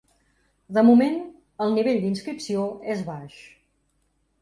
De 0.77 0.83
moment, 0.87 1.19
el 1.67 1.77
nivell 1.77 2.01
d’inscripció 2.07 2.67
és 2.97 3.07
baix. 3.15 3.41